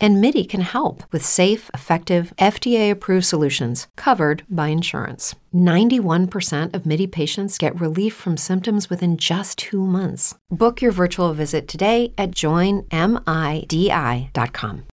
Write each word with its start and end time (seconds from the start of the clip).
And 0.00 0.20
MIDI 0.20 0.44
can 0.44 0.60
help 0.60 1.02
with 1.10 1.24
safe, 1.24 1.70
effective, 1.74 2.32
FDA 2.38 2.88
approved 2.90 3.26
solutions 3.26 3.88
covered 3.96 4.44
by 4.48 4.68
insurance. 4.68 5.34
91% 5.52 6.72
of 6.72 6.86
MIDI 6.86 7.08
patients 7.08 7.58
get 7.58 7.80
relief 7.80 8.14
from 8.14 8.36
symptoms 8.36 8.88
within 8.88 9.16
just 9.16 9.58
two 9.58 9.84
months. 9.84 10.36
Book 10.50 10.80
your 10.80 10.92
virtual 10.92 11.34
visit 11.34 11.66
today 11.66 12.12
at 12.16 12.30
joinmidi.com. 12.30 12.84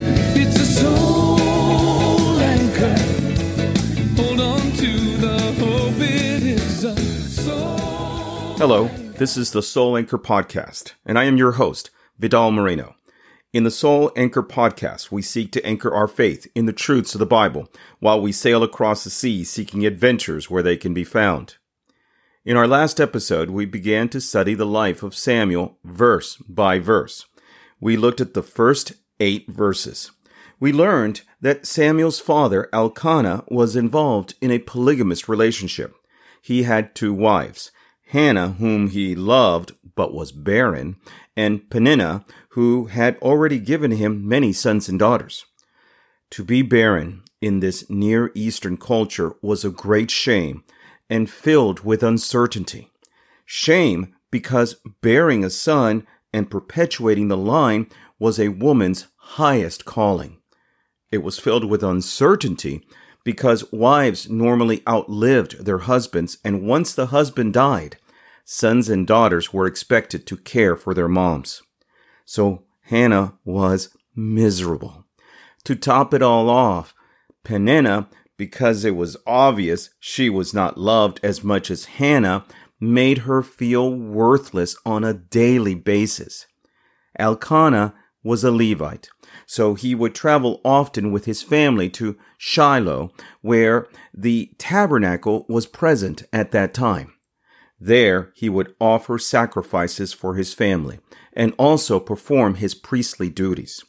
It's 0.00 0.56
a 0.60 0.66
soul 0.66 2.38
anchor. 2.38 2.95
Hold 4.23 4.41
on 4.41 4.60
to 4.73 5.16
the 5.16 5.38
hope 5.59 6.00
it 6.00 6.42
is 6.45 6.84
a 6.84 6.96
soul. 6.96 7.77
Hello, 8.59 8.87
this 9.19 9.37
is 9.37 9.50
the 9.50 9.62
Soul 9.62 9.96
Anchor 9.96 10.19
Podcast, 10.19 10.92
and 11.05 11.19
I 11.19 11.24
am 11.24 11.37
your 11.37 11.52
host, 11.52 11.91
Vidal 12.20 12.52
Moreno. 12.52 12.95
In 13.52 13.65
the 13.65 13.70
Soul 13.70 14.11
Anchor 14.16 14.42
Podcast, 14.42 15.12
we 15.12 15.20
seek 15.20 15.52
to 15.52 15.66
anchor 15.66 15.93
our 15.93 16.09
faith 16.09 16.51
in 16.55 16.65
the 16.65 16.73
truths 16.73 17.15
of 17.15 17.19
the 17.19 17.27
Bible 17.27 17.69
while 18.01 18.19
we 18.19 18.33
sail 18.33 18.62
across 18.62 19.05
the 19.05 19.10
sea 19.10 19.45
seeking 19.45 19.84
adventures 19.84 20.48
where 20.48 20.62
they 20.62 20.79
can 20.79 20.95
be 20.95 21.05
found. 21.05 21.57
In 22.46 22.57
our 22.57 22.66
last 22.66 22.98
episode, 22.98 23.51
we 23.51 23.66
began 23.66 24.09
to 24.09 24.23
study 24.23 24.55
the 24.55 24.65
life 24.65 25.02
of 25.02 25.15
Samuel 25.15 25.77
verse 25.84 26.37
by 26.48 26.79
verse. 26.79 27.27
We 27.79 27.98
looked 27.98 28.23
at 28.23 28.33
the 28.33 28.43
first 28.43 28.95
eight 29.20 29.46
verses. 29.51 30.12
We 30.59 30.73
learned 30.73 31.21
that 31.43 31.66
Samuel's 31.66 32.21
father, 32.21 32.71
Elkanah, 32.73 33.45
was 33.48 33.77
involved 33.77 34.35
in 34.41 34.51
a 34.51 34.60
polygamous 34.60 35.29
relationship. 35.29 35.95
He 36.41 36.63
had 36.63 36.95
two 36.95 37.13
wives, 37.13 37.71
Hannah, 38.13 38.52
whom 38.52 38.88
he 38.88 39.15
loved 39.15 39.73
but 39.95 40.15
was 40.15 40.32
barren, 40.32 40.96
and 41.37 41.69
Peninnah, 41.69 42.24
who 42.52 42.84
had 42.84 43.16
already 43.18 43.58
given 43.58 43.92
him 43.92 44.28
many 44.28 44.52
sons 44.52 44.88
and 44.88 44.98
daughters. 44.98 45.46
To 46.32 46.45
be 46.45 46.60
barren 46.60 47.22
in 47.40 47.60
this 47.60 47.88
Near 47.88 48.30
Eastern 48.34 48.76
culture 48.76 49.34
was 49.40 49.64
a 49.64 49.70
great 49.70 50.10
shame 50.10 50.62
and 51.08 51.30
filled 51.30 51.80
with 51.80 52.02
uncertainty. 52.02 52.90
Shame 53.46 54.14
because 54.30 54.76
bearing 55.00 55.45
a 55.45 55.50
son 55.50 56.06
and 56.32 56.50
perpetuating 56.50 57.28
the 57.28 57.36
line 57.36 57.86
was 58.18 58.38
a 58.38 58.48
woman's 58.48 59.06
highest 59.16 59.86
calling. 59.86 60.38
It 61.10 61.23
was 61.23 61.38
filled 61.38 61.64
with 61.64 61.82
uncertainty 61.82 62.86
because 63.24 63.73
wives 63.73 64.28
normally 64.28 64.82
outlived 64.86 65.64
their 65.64 65.78
husbands, 65.78 66.38
and 66.44 66.66
once 66.66 66.94
the 66.94 67.06
husband 67.06 67.54
died, 67.54 67.97
sons 68.44 68.91
and 68.91 69.06
daughters 69.06 69.53
were 69.53 69.66
expected 69.66 70.26
to 70.26 70.36
care 70.36 70.76
for 70.76 70.92
their 70.92 71.08
moms. 71.08 71.62
So 72.25 72.65
Hannah 72.82 73.38
was 73.44 73.97
miserable. 74.15 75.06
To 75.65 75.76
top 75.76 76.12
it 76.12 76.22
all 76.22 76.50
off, 76.50 76.94
Peninnah, 77.44 78.09
because 78.37 78.84
it 78.84 78.97
was 78.97 79.16
obvious 79.26 79.91
she 80.00 80.28
was 80.28 80.53
not 80.53 80.78
loved 80.78 81.20
as 81.22 81.44
much 81.44 81.70
as 81.70 81.84
Hannah, 81.84 82.44
made 82.81 83.19
her 83.19 83.42
feel 83.42 83.94
worthless 83.94 84.75
on 84.84 85.04
a 85.04 85.14
daily 85.14 85.75
basis. 85.75 86.47
Elkanah 87.19 87.94
was 88.25 88.42
a 88.42 88.50
Levite, 88.50 89.09
so 89.47 89.75
he 89.75 89.94
would 89.94 90.14
travel 90.14 90.60
often 90.64 91.12
with 91.12 91.25
his 91.25 91.42
family 91.42 91.88
to 91.91 92.16
Shiloh, 92.38 93.12
where 93.41 93.86
the 94.12 94.50
tabernacle 94.59 95.47
was 95.48 95.66
present 95.66 96.25
at 96.32 96.50
that 96.50 96.75
time. 96.75 97.12
There 97.84 98.31
he 98.37 98.48
would 98.48 98.76
offer 98.81 99.19
sacrifices 99.19 100.12
for 100.12 100.37
his 100.37 100.54
family 100.54 101.00
and 101.32 101.53
also 101.59 101.98
perform 101.98 102.54
his 102.54 102.76
priestly 102.76 103.28
duties. 103.28 103.82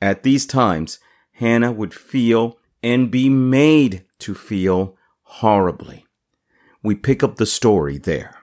At 0.00 0.22
these 0.22 0.46
times, 0.46 1.00
Hannah 1.32 1.72
would 1.72 1.92
feel 1.92 2.56
and 2.84 3.10
be 3.10 3.28
made 3.28 4.04
to 4.20 4.36
feel 4.36 4.96
horribly. 5.22 6.06
We 6.84 6.94
pick 6.94 7.24
up 7.24 7.34
the 7.34 7.46
story 7.46 7.98
there. 7.98 8.36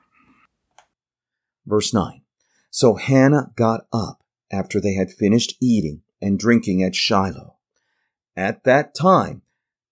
Verse 1.65 1.93
9. 1.93 2.21
So 2.69 2.95
Hannah 2.95 3.51
got 3.55 3.85
up 3.93 4.21
after 4.51 4.81
they 4.81 4.95
had 4.95 5.13
finished 5.13 5.55
eating 5.61 6.01
and 6.21 6.37
drinking 6.37 6.83
at 6.83 6.93
Shiloh. 6.93 7.55
At 8.35 8.65
that 8.65 8.93
time, 8.95 9.43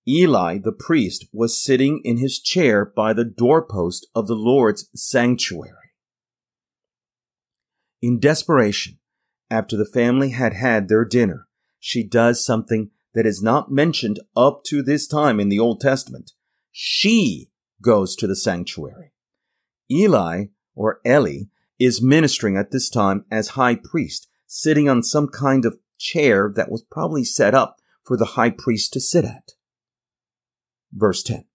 Eli 0.08 0.58
the 0.58 0.72
priest 0.72 1.26
was 1.34 1.62
sitting 1.62 2.02
in 2.04 2.18
his 2.18 2.40
chair 2.40 2.86
by 2.86 3.12
the 3.12 3.26
doorpost 3.26 4.08
of 4.16 4.28
the 4.28 4.36
Lord's 4.36 4.90
sanctuary. 4.96 5.74
In 8.02 8.20
desperation, 8.20 9.00
after 9.50 9.76
the 9.76 9.86
family 9.86 10.30
had 10.30 10.54
had 10.54 10.88
their 10.88 11.04
dinner, 11.04 11.48
she 11.80 12.04
does 12.04 12.46
something 12.46 12.92
that 13.14 13.26
is 13.26 13.42
not 13.42 13.72
mentioned 13.72 14.20
up 14.36 14.64
to 14.66 14.82
this 14.82 15.08
time 15.08 15.40
in 15.40 15.50
the 15.50 15.60
Old 15.60 15.82
Testament. 15.82 16.32
She 16.72 17.50
goes 17.82 18.16
to 18.16 18.28
the 18.28 18.36
sanctuary. 18.36 19.12
Eli, 19.92 20.46
or 20.76 21.00
Eli, 21.06 21.46
is 21.80 22.02
ministering 22.02 22.56
at 22.56 22.72
this 22.72 22.90
time 22.90 23.26
as 23.32 23.50
high 23.50 23.76
priest, 23.76 24.28
sitting 24.46 24.88
on 24.88 25.04
some 25.04 25.28
kind 25.28 25.66
of 25.66 25.80
chair 25.98 26.52
that 26.56 26.72
was 26.72 26.84
probably 26.84 27.24
set 27.24 27.54
up 27.54 27.78
for 28.04 28.16
the 28.16 28.26
high 28.26 28.52
priest 28.52 28.94
to 28.94 29.00
sit 29.00 29.26
at. 29.26 29.54
Verse 30.94 31.24
10. 31.24 31.46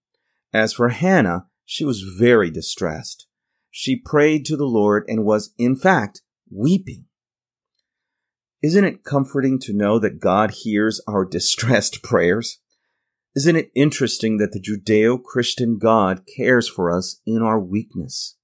As 0.53 0.73
for 0.73 0.89
Hannah, 0.89 1.47
she 1.65 1.83
was 1.83 2.01
very 2.01 2.51
distressed. 2.51 3.27
She 3.71 3.95
prayed 3.95 4.45
to 4.45 4.57
the 4.57 4.65
Lord 4.65 5.03
and 5.07 5.25
was, 5.25 5.53
in 5.57 5.75
fact, 5.75 6.21
weeping. 6.51 7.05
Isn't 8.61 8.85
it 8.85 9.03
comforting 9.03 9.59
to 9.59 9.73
know 9.73 9.99
that 9.99 10.19
God 10.19 10.51
hears 10.63 11.01
our 11.07 11.25
distressed 11.29 12.03
prayers? 12.03 12.59
Isn't 13.35 13.55
it 13.55 13.71
interesting 13.75 14.37
that 14.37 14.51
the 14.51 14.61
Judeo 14.61 15.21
Christian 15.21 15.79
God 15.79 16.21
cares 16.37 16.69
for 16.69 16.95
us 16.95 17.19
in 17.25 17.41
our 17.41 17.59
weakness? 17.59 18.37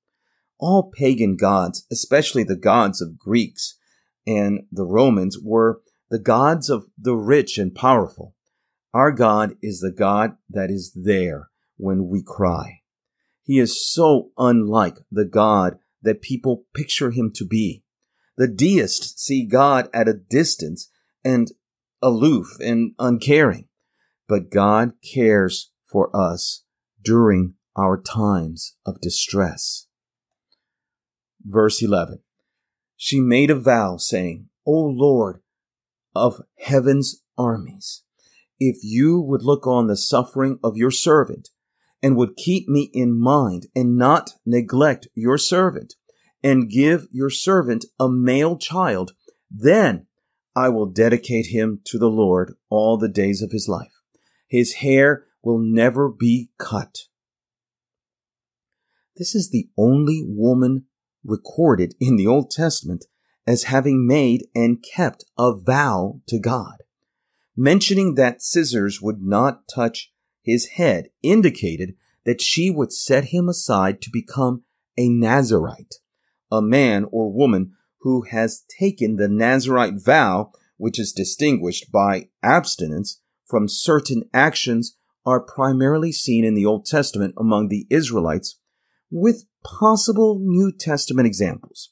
All 0.59 0.91
pagan 0.91 1.38
gods, 1.38 1.85
especially 1.91 2.44
the 2.44 2.57
gods 2.57 3.00
of 3.00 3.19
Greeks 3.19 3.77
and 4.25 4.61
the 4.71 4.85
Romans, 4.85 5.38
were 5.41 5.81
the 6.09 6.19
gods 6.19 6.69
of 6.69 6.88
the 6.97 7.16
rich 7.16 7.59
and 7.59 7.73
powerful. 7.73 8.35
Our 8.94 9.11
God 9.11 9.55
is 9.61 9.81
the 9.81 9.91
God 9.91 10.38
that 10.50 10.72
is 10.72 10.91
there 10.95 11.50
when 11.77 12.07
we 12.07 12.23
cry. 12.23 12.81
He 13.44 13.59
is 13.59 13.85
so 13.88 14.31
unlike 14.38 14.97
the 15.11 15.25
God 15.25 15.79
that 16.01 16.22
people 16.22 16.66
picture 16.73 17.11
him 17.11 17.31
to 17.35 17.45
be. 17.45 17.83
The 18.38 18.47
deists 18.47 19.22
see 19.22 19.45
God 19.45 19.89
at 19.94 20.07
a 20.07 20.13
distance 20.13 20.89
and 21.23 21.51
aloof 22.01 22.57
and 22.59 22.94
uncaring. 22.97 23.67
But 24.27 24.50
God 24.50 24.94
cares 25.13 25.71
for 25.85 26.16
us 26.16 26.63
during 27.03 27.56
our 27.75 28.01
times 28.01 28.75
of 28.85 29.01
distress. 29.01 29.88
Verse 31.45 31.81
11. 31.81 32.19
She 32.95 33.19
made 33.19 33.50
a 33.50 33.56
vow 33.56 33.97
saying, 33.97 34.50
O 34.66 34.71
Lord 34.71 35.41
of 36.16 36.41
heaven's 36.59 37.23
armies, 37.38 38.03
if 38.59 38.78
you 38.84 39.20
would 39.20 39.44
look 39.44 39.66
on 39.66 39.88
the 39.88 39.96
suffering 39.96 40.59
of 40.64 40.78
your 40.78 40.92
servant 40.92 41.50
and 42.02 42.16
would 42.16 42.36
keep 42.36 42.68
me 42.68 42.90
in 42.94 43.18
mind 43.20 43.68
and 43.75 43.97
not 43.97 44.31
neglect 44.46 45.08
your 45.16 45.38
servant 45.38 45.96
and 46.44 46.69
give 46.69 47.08
your 47.12 47.30
servant 47.30 47.86
a 48.00 48.09
male 48.09 48.58
child, 48.58 49.14
then 49.50 50.08
I 50.56 50.69
will 50.69 50.88
dedicate 50.88 51.48
him 51.48 51.81
to 51.86 51.98
the 51.98 52.09
Lord 52.09 52.56
all 52.69 52.98
the 52.98 53.09
days 53.09 53.42
of 53.42 53.51
his 53.51 53.68
life. 53.68 54.01
His 54.48 54.75
hair 54.75 55.25
will 55.44 55.60
never 55.60 56.10
be 56.10 56.50
cut. 56.57 57.00
This 59.16 59.36
is 59.36 59.50
the 59.50 59.69
only 59.78 60.24
woman 60.25 60.86
recorded 61.24 61.94
in 62.00 62.16
the 62.16 62.28
Old 62.28 62.51
Testament 62.51 63.06
as 63.45 63.63
having 63.63 64.07
made 64.07 64.48
and 64.56 64.83
kept 64.83 65.25
a 65.38 65.54
vow 65.54 66.22
to 66.28 66.39
God 66.39 66.83
mentioning 67.59 68.15
that 68.15 68.41
scissors 68.41 69.01
would 69.01 69.21
not 69.21 69.67
touch 69.67 70.13
his 70.41 70.67
head 70.77 71.09
indicated 71.21 71.94
that 72.25 72.41
she 72.41 72.71
would 72.71 72.94
set 72.94 73.25
him 73.25 73.50
aside 73.50 74.01
to 74.01 74.09
become 74.09 74.63
a 74.97 75.09
Nazarite, 75.09 75.95
a 76.50 76.61
man 76.61 77.06
or 77.11 77.33
woman 77.33 77.73
who 78.00 78.21
has 78.21 78.63
taken 78.79 79.17
the 79.17 79.27
Nazarite 79.27 79.95
vow, 79.97 80.53
which 80.77 80.97
is 80.97 81.11
distinguished 81.11 81.91
by 81.91 82.29
abstinence 82.41 83.19
from 83.45 83.67
certain 83.67 84.23
actions, 84.33 84.95
are 85.25 85.41
primarily 85.41 86.13
seen 86.13 86.45
in 86.45 86.53
the 86.53 86.65
Old 86.65 86.85
Testament 86.85 87.33
among 87.38 87.67
the 87.67 87.85
Israelites, 87.89 88.57
with 89.11 89.44
possible 89.65 90.39
New 90.41 90.71
Testament 90.71 91.27
examples. 91.27 91.91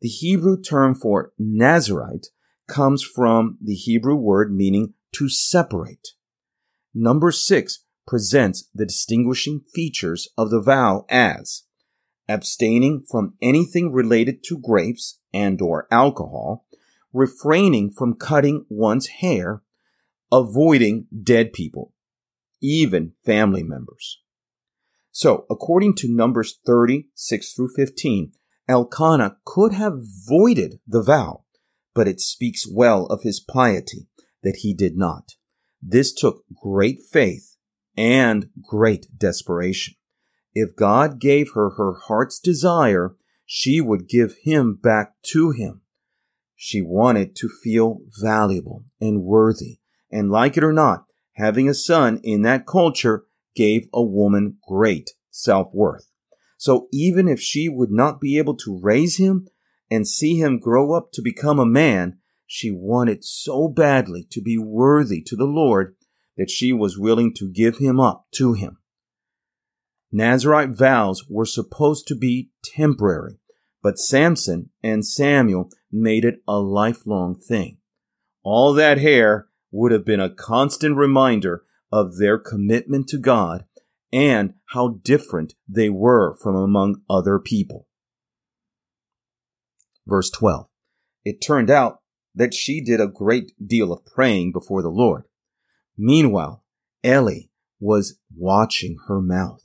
The 0.00 0.08
Hebrew 0.08 0.60
term 0.62 0.94
for 0.94 1.32
Nazarite 1.38 2.28
comes 2.66 3.02
from 3.02 3.58
the 3.60 3.74
Hebrew 3.74 4.16
word 4.16 4.54
meaning 4.54 4.94
to 5.12 5.28
separate. 5.28 6.08
Number 6.94 7.30
six 7.30 7.84
presents 8.06 8.68
the 8.74 8.86
distinguishing 8.86 9.62
features 9.74 10.28
of 10.38 10.50
the 10.50 10.60
vow 10.60 11.04
as 11.08 11.64
abstaining 12.28 13.04
from 13.08 13.34
anything 13.40 13.92
related 13.92 14.42
to 14.44 14.58
grapes 14.58 15.20
and 15.32 15.60
or 15.60 15.86
alcohol, 15.90 16.66
refraining 17.12 17.90
from 17.90 18.14
cutting 18.14 18.64
one's 18.68 19.06
hair, 19.06 19.62
avoiding 20.32 21.06
dead 21.22 21.52
people, 21.52 21.92
even 22.60 23.12
family 23.24 23.62
members. 23.62 24.20
So, 25.12 25.46
according 25.48 25.94
to 25.96 26.14
Numbers 26.14 26.58
30, 26.66 27.06
6 27.14 27.52
through 27.54 27.70
15, 27.74 28.32
Elkanah 28.68 29.38
could 29.44 29.72
have 29.72 29.94
voided 30.28 30.80
the 30.86 31.02
vow, 31.02 31.44
but 31.96 32.06
it 32.06 32.20
speaks 32.20 32.68
well 32.70 33.06
of 33.06 33.22
his 33.22 33.40
piety 33.40 34.06
that 34.42 34.56
he 34.56 34.74
did 34.74 34.96
not. 34.96 35.32
This 35.82 36.12
took 36.12 36.44
great 36.62 36.98
faith 37.10 37.56
and 37.96 38.50
great 38.62 39.06
desperation. 39.16 39.94
If 40.54 40.76
God 40.76 41.18
gave 41.18 41.52
her 41.54 41.70
her 41.70 41.94
heart's 41.94 42.38
desire, 42.38 43.16
she 43.46 43.80
would 43.80 44.08
give 44.08 44.36
him 44.42 44.74
back 44.74 45.14
to 45.32 45.52
him. 45.52 45.80
She 46.54 46.82
wanted 46.82 47.34
to 47.36 47.48
feel 47.48 48.00
valuable 48.20 48.84
and 49.00 49.22
worthy, 49.22 49.80
and 50.10 50.30
like 50.30 50.56
it 50.56 50.64
or 50.64 50.72
not, 50.72 51.06
having 51.36 51.68
a 51.68 51.74
son 51.74 52.20
in 52.22 52.42
that 52.42 52.66
culture 52.66 53.24
gave 53.54 53.88
a 53.92 54.02
woman 54.02 54.58
great 54.68 55.10
self-worth. 55.30 56.10
So 56.58 56.88
even 56.92 57.26
if 57.28 57.40
she 57.40 57.68
would 57.68 57.90
not 57.90 58.20
be 58.20 58.38
able 58.38 58.56
to 58.58 58.78
raise 58.82 59.16
him 59.16 59.48
and 59.90 60.06
see 60.06 60.38
him 60.38 60.58
grow 60.58 60.92
up 60.92 61.12
to 61.12 61.22
become 61.22 61.58
a 61.58 61.66
man, 61.66 62.18
she 62.46 62.70
wanted 62.70 63.24
so 63.24 63.68
badly 63.68 64.26
to 64.30 64.40
be 64.40 64.58
worthy 64.58 65.22
to 65.22 65.36
the 65.36 65.44
Lord 65.44 65.96
that 66.36 66.50
she 66.50 66.72
was 66.72 66.98
willing 66.98 67.32
to 67.34 67.50
give 67.50 67.78
him 67.78 67.98
up 67.98 68.26
to 68.32 68.52
him. 68.52 68.78
Nazarite 70.12 70.70
vows 70.70 71.24
were 71.28 71.44
supposed 71.44 72.06
to 72.08 72.14
be 72.14 72.50
temporary, 72.64 73.38
but 73.82 73.98
Samson 73.98 74.70
and 74.82 75.04
Samuel 75.04 75.70
made 75.90 76.24
it 76.24 76.40
a 76.46 76.58
lifelong 76.58 77.36
thing. 77.36 77.78
All 78.42 78.72
that 78.74 78.98
hair 78.98 79.48
would 79.70 79.92
have 79.92 80.04
been 80.04 80.20
a 80.20 80.30
constant 80.30 80.96
reminder 80.96 81.64
of 81.92 82.18
their 82.18 82.38
commitment 82.38 83.08
to 83.08 83.18
God 83.18 83.64
and 84.12 84.54
how 84.66 85.00
different 85.02 85.54
they 85.68 85.90
were 85.90 86.34
from 86.36 86.54
among 86.54 87.02
other 87.10 87.38
people. 87.38 87.88
Verse 90.06 90.30
12. 90.30 90.68
It 91.24 91.40
turned 91.40 91.70
out 91.70 92.00
that 92.34 92.54
she 92.54 92.80
did 92.80 93.00
a 93.00 93.08
great 93.08 93.52
deal 93.64 93.92
of 93.92 94.04
praying 94.06 94.52
before 94.52 94.82
the 94.82 94.88
Lord. 94.88 95.24
Meanwhile, 95.96 96.62
Eli 97.04 97.46
was 97.80 98.18
watching 98.34 98.96
her 99.08 99.20
mouth. 99.20 99.62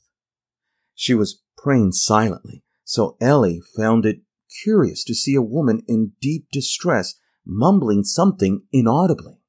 She 0.96 1.14
was 1.14 1.42
praying 1.58 1.92
silently, 1.94 2.64
so 2.84 3.18
Eli 3.22 3.58
found 3.76 4.06
it 4.06 4.22
curious 4.64 5.04
to 5.06 5.14
see 5.14 5.36
a 5.36 5.42
woman 5.42 5.84
in 5.88 6.14
deep 6.22 6.48
distress 6.52 7.16
mumbling 7.46 8.04
something 8.04 8.64
inaudibly. 8.72 9.42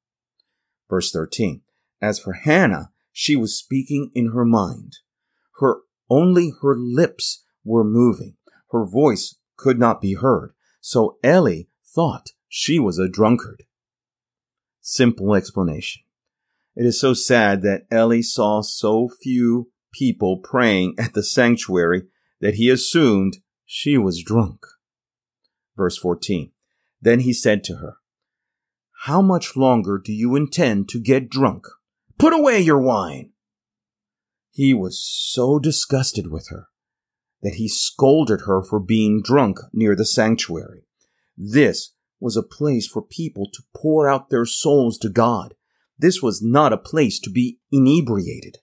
Verse 0.89 1.11
13. 1.11 1.62
As 2.00 2.19
for 2.19 2.33
Hannah, 2.33 2.91
she 3.12 3.37
was 3.37 3.59
speaking 3.59 4.11
in 4.15 4.33
her 4.33 4.44
mind. 4.44 4.94
Her 5.61 5.83
only 6.11 6.53
her 6.62 6.77
lips 6.77 7.44
were 7.65 7.85
moving. 7.85 8.37
Her 8.71 8.85
voice 8.85 9.37
could 9.56 9.79
not 9.79 10.00
be 10.00 10.15
heard. 10.15 10.53
So 10.84 11.17
Eli 11.25 11.62
thought 11.87 12.31
she 12.49 12.81
was 12.81 12.99
a 12.99 13.08
drunkard. 13.08 13.62
Simple 14.81 15.37
explanation. 15.37 16.02
It 16.75 16.84
is 16.84 17.00
so 17.00 17.14
sad 17.14 17.62
that 17.62 17.87
Eli 17.93 18.20
saw 18.20 18.62
so 18.62 19.08
few 19.08 19.70
people 19.93 20.38
praying 20.38 20.96
at 20.99 21.14
the 21.14 21.23
sanctuary 21.23 22.08
that 22.40 22.55
he 22.55 22.69
assumed 22.69 23.38
she 23.64 23.96
was 23.96 24.25
drunk. 24.25 24.67
Verse 25.76 25.96
14. 25.96 26.50
Then 27.00 27.20
he 27.20 27.32
said 27.32 27.62
to 27.64 27.76
her, 27.76 27.99
How 29.05 29.23
much 29.23 29.56
longer 29.56 30.02
do 30.05 30.12
you 30.12 30.34
intend 30.34 30.88
to 30.88 31.00
get 31.00 31.31
drunk? 31.31 31.64
Put 32.19 32.32
away 32.32 32.61
your 32.61 32.81
wine. 32.81 33.31
He 34.50 34.75
was 34.75 35.00
so 35.00 35.61
disgusted 35.61 36.26
with 36.26 36.49
her 36.49 36.67
that 37.43 37.55
he 37.55 37.69
scolded 37.69 38.43
her 38.47 38.62
for 38.62 38.79
being 38.79 39.23
drunk 39.23 39.59
near 39.73 39.94
the 39.97 40.05
sanctuary. 40.05 40.85
This 41.37 41.93
was 42.21 42.37
a 42.37 42.43
place 42.43 42.87
for 42.87 43.03
people 43.03 43.50
to 43.53 43.62
pour 43.75 44.09
out 44.09 44.31
their 44.31 44.47
souls 44.47 44.97
to 44.99 45.09
God. 45.09 45.55
This 45.99 46.23
was 46.23 46.41
not 46.41 46.73
a 46.73 46.79
place 46.79 47.19
to 47.21 47.31
be 47.31 47.59
inebriated. 47.71 48.59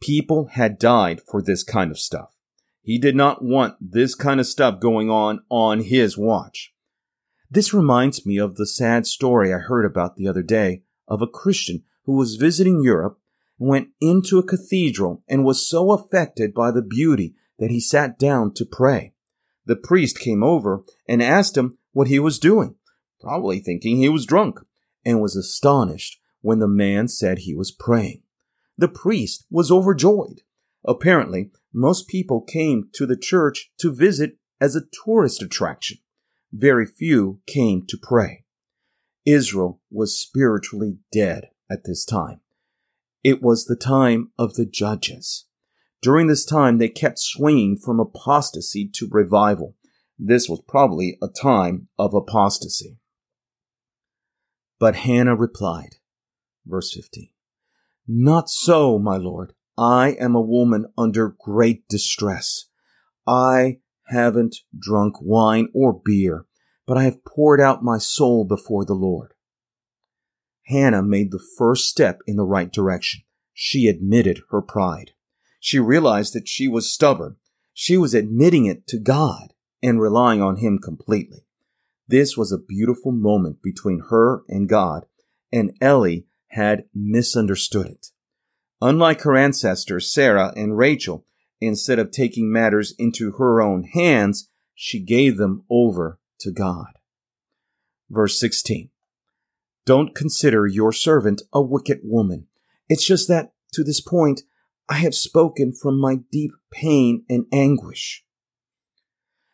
People 0.00 0.46
had 0.52 0.78
died 0.78 1.20
for 1.30 1.40
this 1.40 1.62
kind 1.62 1.90
of 1.90 1.98
stuff. 1.98 2.34
He 2.82 2.98
did 2.98 3.14
not 3.14 3.44
want 3.44 3.76
this 3.80 4.14
kind 4.14 4.40
of 4.40 4.46
stuff 4.46 4.80
going 4.80 5.10
on 5.10 5.40
on 5.50 5.80
his 5.80 6.16
watch. 6.16 6.72
This 7.50 7.72
reminds 7.72 8.26
me 8.26 8.38
of 8.38 8.56
the 8.56 8.66
sad 8.66 9.06
story 9.06 9.52
I 9.52 9.58
heard 9.58 9.84
about 9.84 10.16
the 10.16 10.28
other 10.28 10.42
day 10.42 10.82
of 11.06 11.22
a 11.22 11.26
Christian 11.26 11.84
who 12.04 12.12
was 12.12 12.36
visiting 12.36 12.82
Europe 12.82 13.18
went 13.58 13.88
into 14.00 14.38
a 14.38 14.46
cathedral 14.46 15.22
and 15.28 15.44
was 15.44 15.68
so 15.68 15.92
affected 15.92 16.54
by 16.54 16.70
the 16.70 16.82
beauty 16.82 17.34
that 17.58 17.70
he 17.70 17.80
sat 17.80 18.18
down 18.18 18.52
to 18.54 18.64
pray. 18.64 19.12
The 19.66 19.76
priest 19.76 20.18
came 20.18 20.42
over 20.42 20.82
and 21.08 21.22
asked 21.22 21.56
him 21.56 21.78
what 21.92 22.08
he 22.08 22.18
was 22.18 22.38
doing, 22.38 22.76
probably 23.20 23.58
thinking 23.58 23.96
he 23.96 24.08
was 24.08 24.24
drunk, 24.24 24.60
and 25.04 25.20
was 25.20 25.36
astonished 25.36 26.20
when 26.40 26.60
the 26.60 26.68
man 26.68 27.08
said 27.08 27.40
he 27.40 27.54
was 27.54 27.72
praying. 27.72 28.22
The 28.76 28.88
priest 28.88 29.44
was 29.50 29.70
overjoyed. 29.70 30.42
Apparently, 30.84 31.50
most 31.72 32.08
people 32.08 32.40
came 32.40 32.88
to 32.94 33.06
the 33.06 33.16
church 33.16 33.72
to 33.78 33.92
visit 33.92 34.38
as 34.60 34.76
a 34.76 34.82
tourist 35.04 35.42
attraction. 35.42 35.98
Very 36.52 36.86
few 36.86 37.40
came 37.46 37.84
to 37.88 37.98
pray. 38.00 38.44
Israel 39.26 39.80
was 39.90 40.18
spiritually 40.18 40.98
dead 41.12 41.48
at 41.70 41.84
this 41.84 42.04
time. 42.04 42.40
It 43.28 43.42
was 43.42 43.66
the 43.66 43.76
time 43.76 44.30
of 44.38 44.54
the 44.54 44.64
judges. 44.64 45.44
During 46.00 46.28
this 46.28 46.46
time, 46.46 46.78
they 46.78 46.88
kept 46.88 47.18
swinging 47.18 47.76
from 47.76 48.00
apostasy 48.00 48.88
to 48.94 49.06
revival. 49.10 49.76
This 50.18 50.48
was 50.48 50.62
probably 50.66 51.18
a 51.20 51.28
time 51.28 51.88
of 51.98 52.14
apostasy. 52.14 52.96
But 54.78 54.96
Hannah 54.96 55.36
replied, 55.36 55.96
verse 56.64 56.90
15, 56.94 57.28
Not 58.06 58.48
so, 58.48 58.98
my 58.98 59.18
lord. 59.18 59.52
I 59.76 60.16
am 60.18 60.34
a 60.34 60.40
woman 60.40 60.86
under 60.96 61.36
great 61.38 61.86
distress. 61.86 62.70
I 63.26 63.80
haven't 64.06 64.56
drunk 64.74 65.16
wine 65.20 65.68
or 65.74 66.00
beer, 66.02 66.46
but 66.86 66.96
I 66.96 67.02
have 67.02 67.26
poured 67.26 67.60
out 67.60 67.84
my 67.84 67.98
soul 67.98 68.46
before 68.46 68.86
the 68.86 68.94
Lord. 68.94 69.34
Hannah 70.68 71.02
made 71.02 71.30
the 71.30 71.44
first 71.56 71.88
step 71.88 72.20
in 72.26 72.36
the 72.36 72.44
right 72.44 72.72
direction. 72.72 73.22
She 73.54 73.88
admitted 73.88 74.42
her 74.50 74.62
pride. 74.62 75.12
She 75.60 75.78
realized 75.78 76.34
that 76.34 76.48
she 76.48 76.68
was 76.68 76.92
stubborn. 76.92 77.36
She 77.72 77.96
was 77.96 78.14
admitting 78.14 78.66
it 78.66 78.86
to 78.88 78.98
God 78.98 79.54
and 79.82 80.00
relying 80.00 80.42
on 80.42 80.58
Him 80.58 80.78
completely. 80.78 81.46
This 82.06 82.36
was 82.36 82.52
a 82.52 82.58
beautiful 82.58 83.12
moment 83.12 83.62
between 83.62 84.04
her 84.10 84.42
and 84.48 84.68
God, 84.68 85.06
and 85.52 85.76
Ellie 85.80 86.26
had 86.48 86.84
misunderstood 86.94 87.86
it. 87.86 88.08
Unlike 88.80 89.22
her 89.22 89.36
ancestors, 89.36 90.12
Sarah 90.12 90.52
and 90.56 90.78
Rachel, 90.78 91.26
instead 91.60 91.98
of 91.98 92.10
taking 92.10 92.52
matters 92.52 92.94
into 92.98 93.32
her 93.32 93.60
own 93.60 93.84
hands, 93.84 94.50
she 94.74 95.00
gave 95.00 95.36
them 95.36 95.64
over 95.70 96.20
to 96.40 96.52
God. 96.52 96.92
Verse 98.08 98.38
16. 98.38 98.90
Don't 99.88 100.14
consider 100.14 100.66
your 100.66 100.92
servant 100.92 101.40
a 101.50 101.62
wicked 101.62 102.00
woman. 102.02 102.46
It's 102.90 103.06
just 103.06 103.26
that, 103.28 103.54
to 103.72 103.82
this 103.82 104.02
point, 104.02 104.42
I 104.86 104.96
have 104.96 105.14
spoken 105.14 105.72
from 105.72 105.98
my 105.98 106.16
deep 106.30 106.50
pain 106.70 107.24
and 107.26 107.46
anguish. 107.54 108.22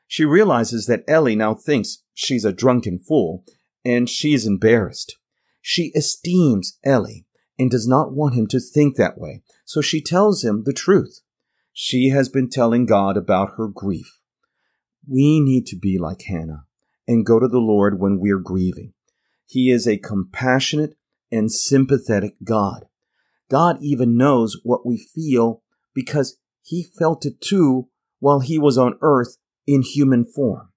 She 0.09 0.25
realizes 0.25 0.87
that 0.87 1.05
Ellie 1.07 1.37
now 1.37 1.55
thinks 1.55 2.03
she's 2.14 2.45
a 2.45 2.53
drunken 2.53 2.99
fool, 2.99 3.45
and 3.85 4.11
she 4.11 4.35
is 4.35 4.45
embarrassed. 4.45 5.19
She 5.62 5.93
esteems 5.95 6.81
Ellie 6.83 7.26
and 7.57 7.71
does 7.71 7.87
not 7.87 8.12
want 8.12 8.35
him 8.35 8.49
to 8.49 8.59
think 8.59 8.97
that 8.97 9.17
way, 9.17 9.45
so 9.64 9.81
she 9.81 10.03
tells 10.03 10.43
him 10.43 10.64
the 10.64 10.73
truth. 10.73 11.21
She 11.73 12.09
has 12.09 12.29
been 12.29 12.50
telling 12.50 12.87
God 12.87 13.17
about 13.17 13.53
her 13.57 13.69
grief. 13.69 14.19
We 15.09 15.38
need 15.38 15.67
to 15.67 15.76
be 15.76 15.97
like 15.97 16.23
Hannah 16.23 16.67
and 17.07 17.25
go 17.25 17.38
to 17.38 17.47
the 17.47 17.59
Lord 17.59 18.00
when 18.00 18.19
we're 18.19 18.41
grieving. 18.41 18.95
He 19.47 19.71
is 19.71 19.87
a 19.87 19.99
compassionate 19.99 20.97
and 21.31 21.51
sympathetic 21.51 22.35
God. 22.43 22.87
God 23.51 23.79
even 23.81 24.17
knows 24.17 24.59
what 24.63 24.87
we 24.87 24.97
feel 24.97 25.63
because 25.95 26.39
he 26.63 26.83
felt 26.83 27.27
it 27.27 27.41
too 27.41 27.89
while 28.19 28.41
he 28.41 28.59
was 28.59 28.79
on 28.79 28.99
earth 29.03 29.37
in 29.67 29.83
human 29.83 30.25
form. 30.25 30.71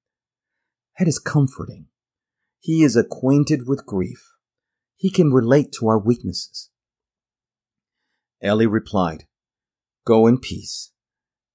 That 0.99 1.07
is 1.07 1.19
comforting. 1.19 1.87
He 2.59 2.83
is 2.83 2.95
acquainted 2.95 3.67
with 3.67 3.85
grief. 3.85 4.23
He 4.95 5.09
can 5.09 5.31
relate 5.31 5.71
to 5.79 5.87
our 5.87 5.99
weaknesses. 5.99 6.69
Eli 8.43 8.65
replied, 8.65 9.25
Go 10.05 10.27
in 10.27 10.39
peace, 10.39 10.91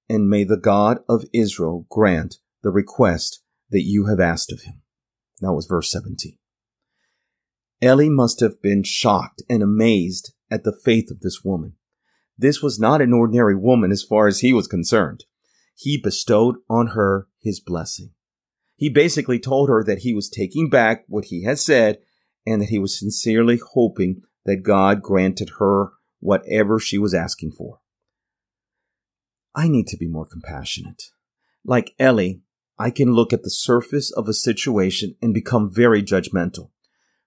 and 0.09 0.29
may 0.29 0.43
the 0.43 0.57
God 0.57 0.99
of 1.07 1.25
Israel 1.33 1.85
grant 1.89 2.37
the 2.61 2.71
request 2.71 3.41
that 3.69 3.83
you 3.83 4.05
have 4.07 4.19
asked 4.19 4.51
of 4.51 4.61
him. 4.61 4.81
That 5.41 5.53
was 5.53 5.65
verse 5.65 5.91
17. 5.91 6.37
Eli 7.83 8.07
must 8.07 8.39
have 8.39 8.61
been 8.61 8.83
shocked 8.83 9.43
and 9.49 9.61
amazed 9.61 10.33
at 10.49 10.63
the 10.63 10.71
faith 10.85 11.11
of 11.11 11.19
this 11.19 11.43
woman. 11.43 11.75
This 12.37 12.61
was 12.61 12.79
not 12.79 13.01
an 13.01 13.11
ordinary 13.11 13.55
woman 13.55 13.91
as 13.91 14.03
far 14.03 14.27
as 14.27 14.39
he 14.39 14.53
was 14.53 14.67
concerned. 14.67 15.25
He 15.75 15.99
bestowed 16.01 16.55
on 16.69 16.87
her 16.87 17.27
his 17.41 17.59
blessing. 17.59 18.11
He 18.75 18.89
basically 18.89 19.39
told 19.39 19.69
her 19.69 19.83
that 19.83 19.99
he 19.99 20.13
was 20.13 20.29
taking 20.29 20.69
back 20.69 21.03
what 21.07 21.25
he 21.25 21.43
had 21.43 21.59
said 21.59 21.99
and 22.45 22.61
that 22.61 22.69
he 22.69 22.79
was 22.79 22.97
sincerely 22.97 23.59
hoping 23.73 24.21
that 24.45 24.63
God 24.63 25.01
granted 25.01 25.51
her 25.59 25.91
whatever 26.19 26.79
she 26.79 26.97
was 26.97 27.13
asking 27.13 27.51
for. 27.51 27.79
I 29.55 29.67
need 29.67 29.87
to 29.87 29.97
be 29.97 30.07
more 30.07 30.25
compassionate. 30.25 31.03
Like 31.65 31.93
Ellie, 31.99 32.41
I 32.79 32.89
can 32.89 33.13
look 33.13 33.33
at 33.33 33.43
the 33.43 33.49
surface 33.49 34.11
of 34.11 34.27
a 34.27 34.33
situation 34.33 35.15
and 35.21 35.33
become 35.33 35.71
very 35.71 36.01
judgmental. 36.01 36.69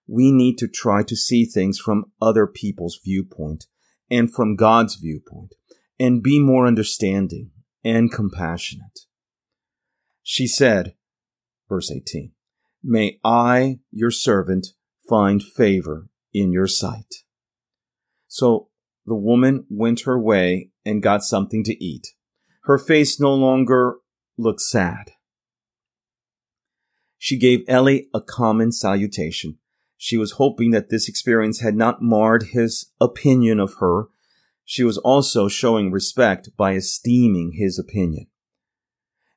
We 0.06 0.30
need 0.30 0.58
to 0.58 0.68
try 0.68 1.02
to 1.02 1.16
see 1.16 1.44
things 1.44 1.78
from 1.78 2.12
other 2.20 2.46
people's 2.46 3.00
viewpoint 3.04 3.66
and 4.10 4.32
from 4.32 4.56
God's 4.56 4.96
viewpoint 4.96 5.54
and 5.98 6.22
be 6.22 6.38
more 6.38 6.66
understanding 6.66 7.50
and 7.84 8.12
compassionate. 8.12 9.00
She 10.22 10.46
said, 10.46 10.94
verse 11.68 11.90
18, 11.90 12.32
May 12.82 13.18
I, 13.24 13.80
your 13.90 14.10
servant, 14.10 14.68
find 15.08 15.42
favor 15.42 16.08
in 16.32 16.52
your 16.52 16.66
sight. 16.66 17.14
So 18.28 18.68
the 19.06 19.14
woman 19.14 19.66
went 19.68 20.00
her 20.00 20.20
way 20.20 20.70
and 20.84 21.02
got 21.02 21.22
something 21.22 21.64
to 21.64 21.84
eat. 21.84 22.08
Her 22.64 22.78
face 22.78 23.20
no 23.20 23.32
longer 23.32 23.96
looked 24.36 24.60
sad. 24.60 25.12
She 27.18 27.38
gave 27.38 27.68
Eli 27.68 28.02
a 28.12 28.20
common 28.20 28.72
salutation. 28.72 29.58
She 29.98 30.16
was 30.16 30.32
hoping 30.32 30.70
that 30.72 30.90
this 30.90 31.08
experience 31.08 31.60
had 31.60 31.74
not 31.74 32.02
marred 32.02 32.48
his 32.52 32.92
opinion 33.00 33.58
of 33.58 33.74
her. 33.80 34.08
She 34.64 34.84
was 34.84 34.98
also 34.98 35.48
showing 35.48 35.90
respect 35.90 36.50
by 36.56 36.74
esteeming 36.74 37.52
his 37.52 37.78
opinion. 37.78 38.26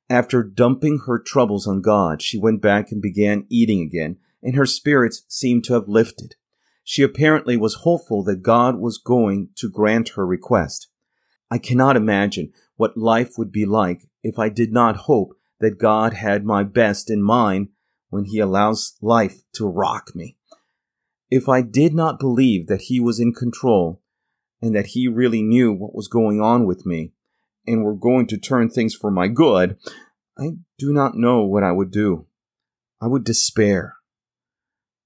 After 0.10 0.44
dumping 0.44 1.02
her 1.06 1.20
troubles 1.20 1.68
on 1.68 1.82
God, 1.82 2.22
she 2.22 2.40
went 2.40 2.62
back 2.62 2.92
and 2.92 3.02
began 3.02 3.46
eating 3.48 3.82
again, 3.82 4.18
and 4.42 4.56
her 4.56 4.66
spirits 4.66 5.24
seemed 5.28 5.64
to 5.66 5.74
have 5.74 5.88
lifted. 5.88 6.36
She 6.84 7.04
apparently 7.04 7.56
was 7.56 7.76
hopeful 7.86 8.24
that 8.24 8.42
God 8.42 8.80
was 8.80 8.98
going 8.98 9.50
to 9.58 9.70
grant 9.70 10.10
her 10.10 10.26
request. 10.26 10.88
I 11.52 11.60
cannot 11.60 11.96
imagine 11.96 12.52
what 12.76 12.98
life 12.98 13.34
would 13.38 13.52
be 13.52 13.66
like 13.66 14.08
if 14.24 14.40
I 14.40 14.50
did 14.50 14.72
not 14.72 14.96
hope 14.96 15.36
that 15.60 15.78
God 15.78 16.14
had 16.14 16.44
my 16.44 16.64
best 16.64 17.12
in 17.12 17.22
mind 17.22 17.70
when 18.10 18.26
He 18.26 18.40
allows 18.40 18.98
life 19.02 19.44
to 19.54 19.68
rock 19.68 20.16
me. 20.16 20.38
If 21.30 21.48
I 21.48 21.62
did 21.62 21.94
not 21.94 22.20
believe 22.20 22.68
that 22.68 22.84
He 22.84 23.00
was 23.00 23.20
in 23.20 23.34
control 23.34 24.02
and 24.62 24.76
that 24.76 24.88
He 24.88 25.08
really 25.08 25.42
knew 25.42 25.72
what 25.72 25.96
was 25.96 26.08
going 26.08 26.42
on 26.42 26.66
with 26.66 26.86
me 26.86 27.12
and 27.68 27.84
were 27.84 27.96
going 27.96 28.28
to 28.28 28.38
turn 28.38 28.70
things 28.70 28.96
for 28.96 29.12
my 29.12 29.28
good, 29.28 29.78
I 30.38 30.52
do 30.78 30.94
not 30.94 31.16
know 31.16 31.44
what 31.44 31.64
I 31.64 31.72
would 31.72 31.92
do. 31.92 32.26
I 33.02 33.08
would 33.08 33.24
despair. 33.24 33.96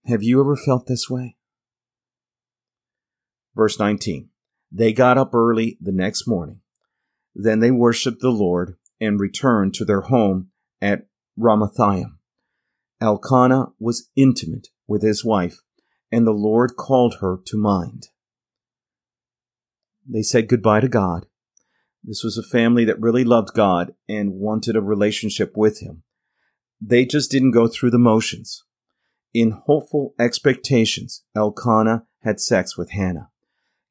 Have 0.05 0.23
you 0.23 0.39
ever 0.39 0.55
felt 0.55 0.87
this 0.87 1.09
way? 1.09 1.37
Verse 3.55 3.79
19 3.79 4.29
They 4.71 4.93
got 4.93 5.17
up 5.17 5.33
early 5.33 5.77
the 5.81 5.91
next 5.91 6.27
morning. 6.27 6.61
Then 7.35 7.59
they 7.59 7.71
worshipped 7.71 8.21
the 8.21 8.29
Lord 8.29 8.77
and 8.99 9.19
returned 9.19 9.73
to 9.75 9.85
their 9.85 10.01
home 10.01 10.49
at 10.81 11.07
Ramathaim. 11.37 12.17
Elkanah 13.01 13.73
was 13.79 14.09
intimate 14.15 14.69
with 14.87 15.01
his 15.01 15.25
wife, 15.25 15.61
and 16.13 16.27
the 16.27 16.31
Lord 16.31 16.75
called 16.75 17.15
her 17.21 17.39
to 17.43 17.57
mind. 17.57 18.09
They 20.07 20.21
said 20.21 20.47
goodbye 20.47 20.81
to 20.81 20.87
God. 20.87 21.25
This 22.03 22.23
was 22.23 22.37
a 22.37 22.43
family 22.43 22.85
that 22.85 23.01
really 23.01 23.23
loved 23.23 23.55
God 23.55 23.95
and 24.07 24.33
wanted 24.33 24.75
a 24.75 24.81
relationship 24.81 25.57
with 25.57 25.79
Him. 25.79 26.03
They 26.79 27.03
just 27.05 27.31
didn't 27.31 27.49
go 27.49 27.67
through 27.67 27.89
the 27.89 27.97
motions. 27.97 28.63
In 29.33 29.61
hopeful 29.65 30.13
expectations, 30.19 31.23
Elkanah 31.35 32.05
had 32.19 32.39
sex 32.39 32.77
with 32.77 32.91
Hannah. 32.91 33.31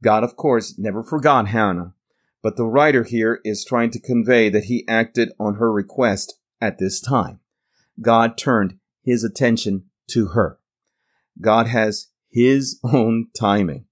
God, 0.01 0.23
of 0.23 0.37
course, 0.37 0.79
never 0.79 1.03
forgot 1.03 1.49
Hannah, 1.49 1.95
but 2.41 2.57
the 2.57 2.67
writer 2.67 3.03
here 3.03 3.41
is 3.45 3.65
trying 3.65 3.91
to 3.91 3.99
convey 3.99 4.49
that 4.49 4.65
he 4.65 4.87
acted 4.87 5.33
on 5.41 5.57
her 5.57 5.73
request 5.73 6.39
at 6.61 6.79
this 6.79 7.01
time. 7.01 7.41
God 8.01 8.39
turned 8.39 8.79
his 9.03 9.25
attention 9.25 9.87
to 10.11 10.29
her. 10.29 10.61
God 11.41 11.67
has 11.67 12.12
his 12.33 12.81
own 12.83 13.29
timing. 13.39 13.85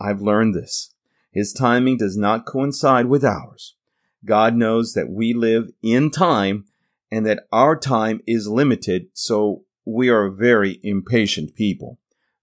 I've 0.00 0.20
learned 0.20 0.54
this. 0.54 0.92
His 1.32 1.52
timing 1.52 1.96
does 1.96 2.16
not 2.16 2.46
coincide 2.46 3.06
with 3.06 3.24
ours. 3.24 3.76
God 4.24 4.54
knows 4.54 4.92
that 4.94 5.10
we 5.10 5.32
live 5.32 5.70
in 5.82 6.10
time 6.10 6.64
and 7.10 7.24
that 7.26 7.46
our 7.52 7.76
time 7.76 8.20
is 8.26 8.48
limited, 8.48 9.06
so 9.12 9.64
we 9.84 10.08
are 10.08 10.30
very 10.30 10.80
impatient 10.82 11.54
people. 11.54 11.98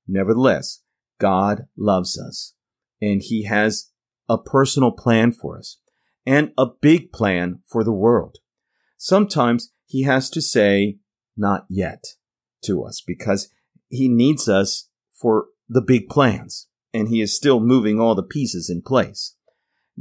Nevertheless, 0.08 0.82
God 1.20 1.68
loves 1.77 2.20
us 2.20 2.53
and 3.01 3.22
he 3.22 3.44
has 3.44 3.91
a 4.30 4.38
personal 4.38 4.91
plan 4.91 5.32
for 5.32 5.58
us 5.58 5.77
and 6.25 6.51
a 6.58 6.65
big 6.65 7.12
plan 7.12 7.60
for 7.65 7.84
the 7.84 7.91
world. 7.91 8.38
Sometimes 8.98 9.72
he 9.86 10.03
has 10.03 10.30
to 10.30 10.41
say, 10.41 10.98
not 11.36 11.65
yet 11.70 12.03
to 12.63 12.84
us 12.84 13.01
because 13.06 13.50
he 13.89 14.08
needs 14.08 14.48
us 14.48 14.89
for 15.22 15.46
the 15.70 15.82
big 15.82 16.10
plans 16.10 16.68
and 16.94 17.08
he 17.08 17.22
is 17.22 17.36
still 17.36 17.60
moving 17.60 18.00
all 18.00 18.16
the 18.16 18.24
pieces 18.24 18.70
in 18.70 18.82
place. 18.82 19.36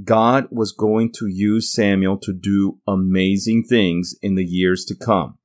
God 0.03 0.49
was 0.51 0.73
going 0.73 1.13
to 1.15 1.27
use 1.27 1.73
Samuel 1.73 2.17
to 2.19 2.33
do 2.33 2.79
amazing 2.87 3.65
things 3.69 4.15
in 4.23 4.35
the 4.35 4.45
years 4.45 4.85
to 4.87 4.95
come. 4.95 5.39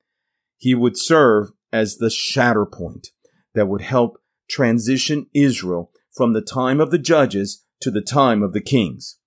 He 0.58 0.74
would 0.74 0.98
serve 0.98 1.50
as 1.74 1.98
the 1.98 2.10
shatter 2.10 2.65
point 2.65 3.10
that 3.53 3.67
would 3.67 3.82
help 3.82 4.17
transition 4.50 5.27
Israel 5.34 5.91
from 6.15 6.34
the 6.34 6.41
time 6.41 6.79
of 6.79 6.91
the 6.91 7.00
judges 7.00 7.65
to 7.82 7.91
the 7.91 8.01
time 8.01 8.41
of 8.41 8.53
the 8.53 8.62
kings. 8.62 9.17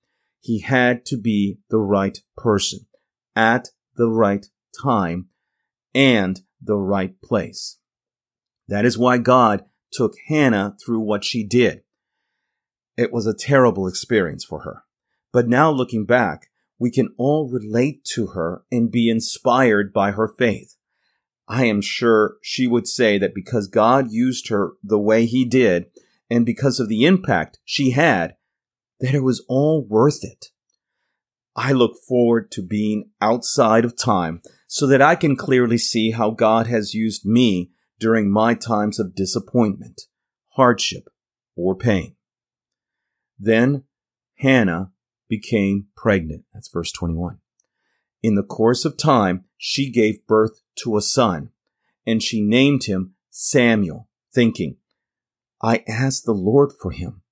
He 0.41 0.61
had 0.61 1.05
to 1.07 1.17
be 1.17 1.59
the 1.69 1.79
right 1.79 2.19
person 2.37 2.87
at 3.37 3.69
the 3.97 4.09
right 4.09 4.47
time 4.81 5.29
and 5.95 6.41
the 6.63 6.77
right 6.77 7.21
place. 7.21 7.79
That 8.69 8.85
is 8.85 8.97
why 8.97 9.19
God 9.19 9.65
took 9.93 10.15
Hannah 10.29 10.77
through 10.85 11.01
what 11.01 11.25
she 11.25 11.45
did. 11.45 11.83
It 12.97 13.13
was 13.13 13.27
a 13.27 13.35
terrible 13.35 13.87
experience 13.87 14.45
for 14.45 14.63
her. 14.63 14.85
But 15.33 15.49
now 15.49 15.71
looking 15.71 16.05
back, 16.05 16.49
we 16.79 16.91
can 16.91 17.15
all 17.19 17.49
relate 17.49 18.05
to 18.15 18.29
her 18.29 18.65
and 18.71 18.91
be 18.91 19.11
inspired 19.11 19.93
by 19.93 20.13
her 20.13 20.29
faith. 20.29 20.77
I 21.49 21.65
am 21.65 21.81
sure 21.81 22.37
she 22.43 22.67
would 22.67 22.87
say 22.87 23.19
that 23.19 23.35
because 23.35 23.69
God 23.69 24.11
used 24.11 24.49
her 24.49 24.73
the 24.83 24.99
way 24.99 25.27
he 25.27 25.45
did, 25.45 25.87
and 26.31 26.45
because 26.45 26.79
of 26.79 26.89
the 26.89 27.05
impact 27.05 27.59
she 27.65 27.93
had, 27.93 28.37
that 29.01 29.15
it 29.15 29.23
was 29.23 29.45
all 29.49 29.87
worth 29.87 30.23
it. 30.23 30.47
I 31.57 31.73
look 31.73 31.97
forward 32.07 32.51
to 32.53 32.63
being 32.63 33.11
outside 33.21 33.85
of 33.85 33.97
time 33.97 34.43
so 34.67 34.87
that 34.87 35.03
I 35.03 35.17
can 35.17 35.37
clearly 35.37 35.79
see 35.79 36.13
how 36.13 36.31
God 36.31 36.67
has 36.67 36.95
used 36.95 37.25
me 37.25 37.71
during 37.99 38.31
my 38.31 38.55
times 38.55 38.99
of 38.99 39.15
disappointment, 39.15 40.03
hardship, 40.51 41.09
or 41.57 41.75
pain. 41.75 42.15
Then 43.39 43.85
Hannah 44.39 44.93
became 45.29 45.87
pregnant. 45.97 46.45
That's 46.53 46.69
verse 46.69 46.93
21. 46.93 47.39
In 48.23 48.35
the 48.35 48.43
course 48.43 48.85
of 48.85 48.97
time, 48.97 49.45
she 49.57 49.91
gave 49.91 50.27
birth 50.27 50.61
to 50.77 50.97
a 50.97 51.03
son, 51.03 51.51
and 52.07 52.23
she 52.23 52.41
named 52.41 52.85
him 52.85 53.15
Samuel, 53.31 54.09
thinking, 54.33 54.77
I 55.63 55.85
asked 55.89 56.25
the 56.25 56.33
Lord 56.33 56.73
for 56.81 56.91
him. 56.91 57.23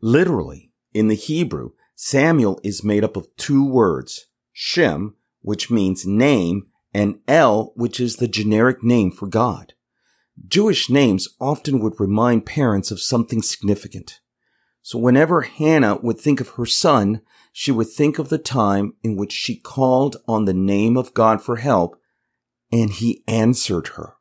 Literally, 0.00 0.72
in 0.92 1.08
the 1.08 1.14
Hebrew, 1.14 1.70
Samuel 1.94 2.60
is 2.62 2.84
made 2.84 3.04
up 3.04 3.16
of 3.16 3.34
two 3.36 3.66
words, 3.66 4.26
Shem, 4.52 5.16
which 5.40 5.70
means 5.70 6.06
name, 6.06 6.66
and 6.94 7.18
El, 7.26 7.72
which 7.74 7.98
is 7.98 8.16
the 8.16 8.28
generic 8.28 8.82
name 8.82 9.10
for 9.10 9.26
God. 9.26 9.74
Jewish 10.48 10.88
names 10.88 11.28
often 11.40 11.80
would 11.80 11.98
remind 11.98 12.46
parents 12.46 12.90
of 12.90 13.00
something 13.00 13.42
significant. 13.42 14.20
So 14.82 14.98
whenever 14.98 15.42
Hannah 15.42 15.96
would 15.96 16.20
think 16.20 16.40
of 16.40 16.50
her 16.50 16.66
son, 16.66 17.20
she 17.52 17.72
would 17.72 17.88
think 17.88 18.18
of 18.18 18.28
the 18.28 18.38
time 18.38 18.94
in 19.02 19.16
which 19.16 19.32
she 19.32 19.56
called 19.56 20.16
on 20.28 20.44
the 20.44 20.54
name 20.54 20.96
of 20.96 21.14
God 21.14 21.42
for 21.42 21.56
help, 21.56 22.00
and 22.70 22.90
he 22.90 23.24
answered 23.26 23.88
her. 23.88 24.14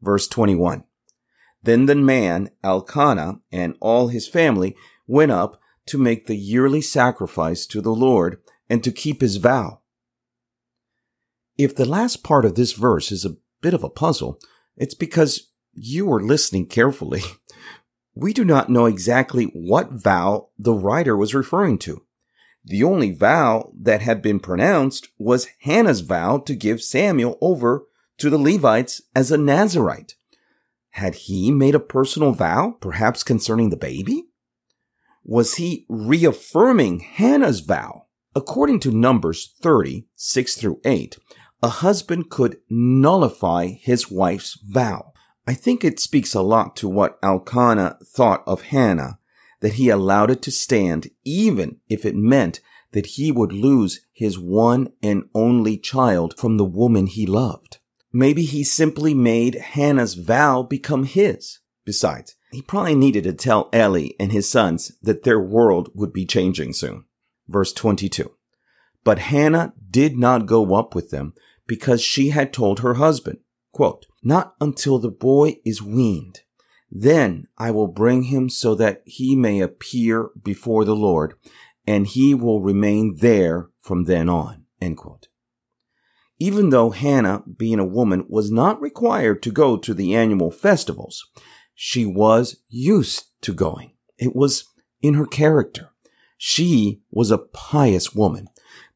Verse 0.00 0.26
21. 0.28 0.84
Then 1.62 1.86
the 1.86 1.94
man, 1.94 2.50
Elkanah, 2.64 3.40
and 3.52 3.76
all 3.80 4.08
his 4.08 4.28
family 4.28 4.76
went 5.06 5.32
up 5.32 5.60
to 5.86 5.98
make 5.98 6.26
the 6.26 6.36
yearly 6.36 6.80
sacrifice 6.80 7.66
to 7.66 7.80
the 7.80 7.94
Lord 7.94 8.40
and 8.68 8.82
to 8.84 8.92
keep 8.92 9.20
his 9.20 9.36
vow. 9.36 9.80
If 11.58 11.74
the 11.74 11.84
last 11.84 12.22
part 12.22 12.44
of 12.44 12.54
this 12.54 12.72
verse 12.72 13.10
is 13.10 13.24
a 13.24 13.36
bit 13.60 13.74
of 13.74 13.82
a 13.82 13.90
puzzle, 13.90 14.38
it's 14.76 14.94
because 14.94 15.50
you 15.74 16.06
were 16.06 16.22
listening 16.22 16.66
carefully. 16.66 17.22
We 18.20 18.32
do 18.32 18.44
not 18.44 18.68
know 18.68 18.86
exactly 18.86 19.44
what 19.54 19.92
vow 19.92 20.48
the 20.58 20.72
writer 20.72 21.16
was 21.16 21.36
referring 21.36 21.78
to. 21.78 22.02
The 22.64 22.82
only 22.82 23.12
vow 23.12 23.70
that 23.80 24.02
had 24.02 24.22
been 24.22 24.40
pronounced 24.40 25.06
was 25.18 25.46
Hannah's 25.60 26.00
vow 26.00 26.38
to 26.38 26.56
give 26.56 26.82
Samuel 26.82 27.38
over 27.40 27.86
to 28.16 28.28
the 28.28 28.36
Levites 28.36 29.00
as 29.14 29.30
a 29.30 29.38
Nazarite. 29.38 30.16
Had 30.90 31.14
he 31.14 31.52
made 31.52 31.76
a 31.76 31.80
personal 31.80 32.32
vow, 32.32 32.76
perhaps 32.80 33.22
concerning 33.22 33.70
the 33.70 33.76
baby? 33.76 34.24
Was 35.22 35.54
he 35.54 35.86
reaffirming 35.88 36.98
Hannah's 36.98 37.60
vow? 37.60 38.06
According 38.34 38.80
to 38.80 38.90
Numbers 38.90 39.54
30, 39.62 40.08
6 40.16 40.56
through 40.56 40.80
8, 40.84 41.18
a 41.62 41.68
husband 41.68 42.30
could 42.30 42.58
nullify 42.68 43.66
his 43.66 44.10
wife's 44.10 44.58
vow. 44.64 45.12
I 45.46 45.54
think 45.54 45.84
it 45.84 45.98
speaks 45.98 46.34
a 46.34 46.42
lot 46.42 46.76
to 46.76 46.88
what 46.88 47.18
Elkanah 47.22 47.98
thought 48.04 48.42
of 48.46 48.62
Hannah 48.62 49.18
that 49.60 49.74
he 49.74 49.88
allowed 49.88 50.30
it 50.30 50.42
to 50.42 50.50
stand 50.50 51.10
even 51.24 51.80
if 51.88 52.04
it 52.04 52.14
meant 52.14 52.60
that 52.92 53.06
he 53.06 53.32
would 53.32 53.52
lose 53.52 54.06
his 54.12 54.38
one 54.38 54.92
and 55.02 55.24
only 55.34 55.76
child 55.76 56.38
from 56.38 56.56
the 56.56 56.64
woman 56.64 57.06
he 57.06 57.26
loved. 57.26 57.78
Maybe 58.12 58.44
he 58.44 58.64
simply 58.64 59.12
made 59.12 59.56
Hannah's 59.56 60.14
vow 60.14 60.62
become 60.62 61.04
his. 61.04 61.58
Besides, 61.84 62.34
he 62.50 62.62
probably 62.62 62.94
needed 62.94 63.24
to 63.24 63.32
tell 63.32 63.68
Eli 63.74 64.10
and 64.18 64.32
his 64.32 64.48
sons 64.48 64.92
that 65.02 65.24
their 65.24 65.40
world 65.40 65.90
would 65.94 66.12
be 66.12 66.24
changing 66.24 66.72
soon. 66.72 67.04
Verse 67.48 67.72
22. 67.72 68.30
But 69.04 69.18
Hannah 69.18 69.72
did 69.90 70.16
not 70.16 70.46
go 70.46 70.74
up 70.74 70.94
with 70.94 71.10
them 71.10 71.34
because 71.66 72.02
she 72.02 72.30
had 72.30 72.52
told 72.52 72.80
her 72.80 72.94
husband, 72.94 73.38
quote, 73.72 74.06
not 74.22 74.54
until 74.60 74.98
the 74.98 75.10
boy 75.10 75.60
is 75.64 75.82
weaned. 75.82 76.40
Then 76.90 77.46
I 77.56 77.70
will 77.70 77.86
bring 77.86 78.24
him 78.24 78.48
so 78.48 78.74
that 78.74 79.02
he 79.04 79.36
may 79.36 79.60
appear 79.60 80.30
before 80.42 80.84
the 80.84 80.96
Lord, 80.96 81.34
and 81.86 82.06
he 82.06 82.34
will 82.34 82.60
remain 82.62 83.16
there 83.16 83.68
from 83.80 84.04
then 84.04 84.28
on. 84.28 84.64
Even 86.38 86.70
though 86.70 86.90
Hannah, 86.90 87.42
being 87.56 87.78
a 87.78 87.84
woman, 87.84 88.24
was 88.28 88.50
not 88.50 88.80
required 88.80 89.42
to 89.42 89.50
go 89.50 89.76
to 89.76 89.92
the 89.92 90.14
annual 90.14 90.50
festivals, 90.50 91.26
she 91.74 92.06
was 92.06 92.62
used 92.68 93.24
to 93.42 93.52
going. 93.52 93.92
It 94.18 94.34
was 94.34 94.64
in 95.02 95.14
her 95.14 95.26
character. 95.26 95.90
She 96.36 97.02
was 97.10 97.30
a 97.30 97.38
pious 97.38 98.14
woman, 98.14 98.48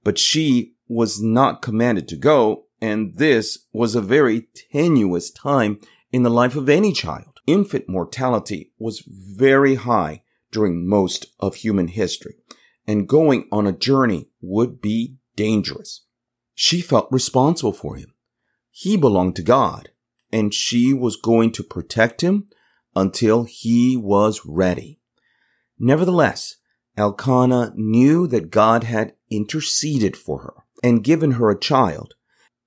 but 0.05 0.19
she 0.19 0.75
was 0.89 1.23
not 1.23 1.63
commanded 1.63 2.09
to 2.09 2.17
go 2.17 2.67
and 2.83 3.15
this 3.15 3.61
was 3.73 3.95
a 3.95 4.01
very 4.01 4.49
tenuous 4.73 5.31
time 5.31 5.79
in 6.11 6.25
the 6.25 6.31
life 6.31 6.57
of 6.57 6.69
any 6.69 6.93
child. 6.93 7.39
Infant 7.47 7.89
mortality 7.89 8.73
was 8.77 9.05
very 9.07 9.77
high 9.77 10.25
during 10.51 10.87
most 10.87 11.27
of 11.39 11.55
human 11.55 11.87
history, 11.87 12.35
and 12.85 13.09
going 13.09 13.47
on 13.53 13.69
a 13.69 13.73
journey 13.73 14.29
would 14.41 14.81
be 14.81 15.17
dangerous. 15.37 16.03
She 16.55 16.81
felt 16.81 17.07
responsible 17.13 17.73
for 17.73 17.95
him. 17.95 18.15
He 18.73 18.97
belonged 18.97 19.37
to 19.37 19.43
God, 19.43 19.91
and 20.33 20.53
she 20.53 20.93
was 20.93 21.15
going 21.15 21.53
to 21.53 21.63
protect 21.63 22.21
him 22.21 22.49
until 22.97 23.45
he 23.45 23.97
was 23.97 24.45
ready. 24.45 24.99
Nevertheless, 25.79 26.57
Elkanah 26.97 27.73
knew 27.77 28.27
that 28.27 28.51
God 28.51 28.83
had 28.85 29.15
interceded 29.37 30.17
for 30.17 30.41
her 30.41 30.55
and 30.83 31.05
given 31.05 31.33
her 31.33 31.51
a 31.51 31.59
child 31.59 32.15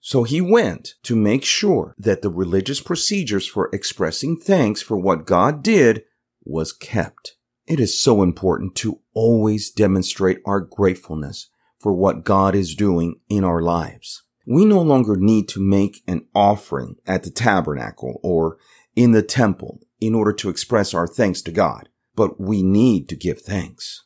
so 0.08 0.22
he 0.22 0.40
went 0.40 0.94
to 1.02 1.16
make 1.16 1.44
sure 1.44 1.96
that 1.98 2.22
the 2.22 2.30
religious 2.30 2.80
procedures 2.80 3.48
for 3.48 3.72
expressing 3.74 4.40
thanks 4.40 4.80
for 4.80 4.96
what 4.96 5.26
God 5.26 5.64
did 5.64 6.04
was 6.44 6.72
kept. 6.72 7.38
It 7.66 7.80
is 7.80 8.00
so 8.00 8.22
important 8.22 8.76
to 8.76 9.00
always 9.16 9.72
demonstrate 9.72 10.42
our 10.46 10.60
gratefulness 10.60 11.50
for 11.80 11.92
what 11.92 12.24
God 12.24 12.54
is 12.54 12.76
doing 12.76 13.20
in 13.30 13.44
our 13.44 13.64
lives. 13.64 14.22
We 14.46 14.64
no 14.64 14.80
longer 14.80 15.16
need 15.16 15.48
to 15.50 15.60
make 15.60 16.04
an 16.08 16.28
offering 16.36 16.98
at 17.08 17.24
the 17.24 17.32
tabernacle 17.32 18.20
or 18.22 18.60
in 18.96 19.12
the 19.12 19.24
temple 19.24 19.80
in 20.00 20.14
order 20.14 20.34
to 20.34 20.50
express 20.50 20.94
our 20.94 21.08
thanks 21.08 21.42
to 21.42 21.52
God, 21.52 21.90
but 22.16 22.40
we 22.40 22.62
need 22.62 23.10
to 23.10 23.16
give 23.16 23.42
thanks. 23.42 24.04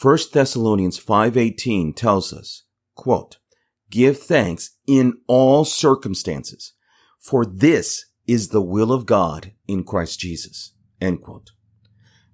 1 0.00 0.18
Thessalonians 0.32 0.98
5:18 0.98 1.94
tells 1.94 2.32
us, 2.32 2.62
quote, 2.94 3.36
give 3.90 4.18
thanks 4.18 4.70
in 4.86 5.12
all 5.26 5.62
circumstances, 5.66 6.72
for 7.18 7.44
this 7.44 8.06
is 8.26 8.48
the 8.48 8.62
will 8.62 8.92
of 8.92 9.04
God 9.04 9.52
in 9.68 9.84
Christ 9.84 10.18
Jesus. 10.18 10.72
End 11.02 11.20
quote. 11.20 11.50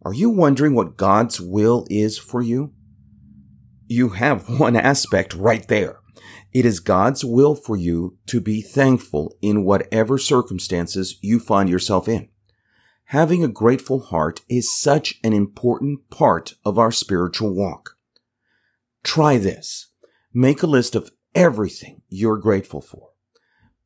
Are 0.05 0.13
you 0.13 0.31
wondering 0.31 0.75
what 0.75 0.97
God's 0.97 1.41
will 1.41 1.85
is 1.91 2.19
for 2.19 2.41
you? 2.41 2.73
You 3.89 4.11
have 4.11 4.61
one 4.61 4.77
aspect 4.77 5.35
right 5.35 5.67
there. 5.67 5.99
It 6.53 6.65
is 6.65 6.79
God's 6.79 7.25
will 7.25 7.57
for 7.57 7.77
you 7.77 8.17
to 8.27 8.41
be 8.41 8.63
thankful 8.63 9.37
in 9.43 9.65
whatever 9.65 10.19
circumstances 10.19 11.19
you 11.21 11.41
find 11.41 11.69
yourself 11.69 12.07
in. 12.07 12.29
Having 13.11 13.45
a 13.45 13.49
grateful 13.49 14.01
heart 14.01 14.41
is 14.49 14.77
such 14.77 15.21
an 15.23 15.33
important 15.33 16.11
part 16.11 16.55
of 16.65 16.77
our 16.77 16.91
spiritual 16.91 17.55
walk. 17.55 17.97
Try 19.05 19.39
this. 19.39 19.91
Make 20.35 20.65
a 20.65 20.67
list 20.67 20.97
of 20.97 21.13
everything 21.33 22.03
you're 22.09 22.37
grateful 22.37 22.81
for. 22.81 23.11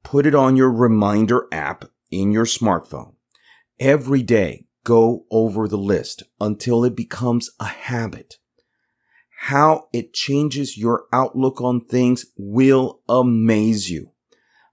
Put 0.02 0.24
it 0.24 0.34
on 0.34 0.56
your 0.56 0.72
reminder 0.72 1.46
app 1.52 1.84
in 2.10 2.32
your 2.32 2.46
smartphone. 2.46 3.12
Every 3.78 4.22
day, 4.22 4.64
go 4.84 5.26
over 5.30 5.68
the 5.68 5.76
list 5.76 6.22
until 6.40 6.82
it 6.82 6.96
becomes 6.96 7.50
a 7.60 7.66
habit. 7.66 8.36
How 9.40 9.88
it 9.92 10.14
changes 10.14 10.78
your 10.78 11.04
outlook 11.12 11.60
on 11.60 11.84
things 11.84 12.24
will 12.38 13.00
amaze 13.06 13.90
you. 13.90 14.12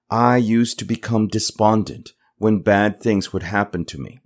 I 0.10 0.38
used 0.38 0.80
to 0.80 0.86
become 0.86 1.28
despondent 1.28 2.12
when 2.38 2.62
bad 2.62 3.02
things 3.02 3.34
would 3.34 3.44
happen 3.44 3.84
to 3.84 3.98
me. 3.98 4.22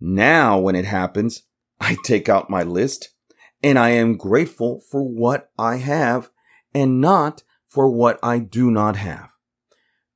Now, 0.00 0.58
when 0.58 0.76
it 0.76 0.84
happens, 0.84 1.42
I 1.80 1.96
take 2.04 2.28
out 2.28 2.50
my 2.50 2.62
list 2.62 3.10
and 3.62 3.78
I 3.78 3.90
am 3.90 4.16
grateful 4.16 4.80
for 4.90 5.02
what 5.02 5.50
I 5.58 5.76
have 5.76 6.30
and 6.74 7.00
not 7.00 7.42
for 7.68 7.88
what 7.88 8.18
I 8.22 8.38
do 8.38 8.70
not 8.70 8.96
have. 8.96 9.30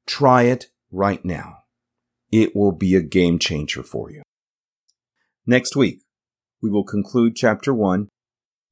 Try 0.06 0.42
it 0.42 0.66
right 0.90 1.24
now. 1.24 1.58
It 2.30 2.54
will 2.54 2.72
be 2.72 2.94
a 2.94 3.02
game 3.02 3.38
changer 3.38 3.82
for 3.82 4.10
you. 4.10 4.22
Next 5.46 5.74
week, 5.74 6.00
we 6.62 6.70
will 6.70 6.84
conclude 6.84 7.34
chapter 7.34 7.74
one. 7.74 8.08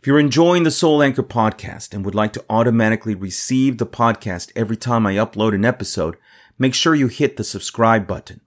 If 0.00 0.06
you're 0.06 0.20
enjoying 0.20 0.62
the 0.62 0.70
Soul 0.70 1.02
Anchor 1.02 1.24
podcast 1.24 1.92
and 1.92 2.04
would 2.04 2.14
like 2.14 2.32
to 2.34 2.44
automatically 2.48 3.16
receive 3.16 3.78
the 3.78 3.86
podcast 3.86 4.52
every 4.54 4.76
time 4.76 5.06
I 5.06 5.14
upload 5.14 5.54
an 5.54 5.64
episode, 5.64 6.16
make 6.56 6.74
sure 6.74 6.94
you 6.94 7.08
hit 7.08 7.36
the 7.36 7.42
subscribe 7.42 8.06
button. 8.06 8.42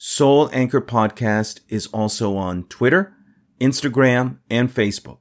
Soul 0.00 0.48
Anchor 0.52 0.80
Podcast 0.80 1.58
is 1.68 1.88
also 1.88 2.36
on 2.36 2.62
Twitter, 2.68 3.14
Instagram, 3.60 4.38
and 4.48 4.72
Facebook. 4.72 5.18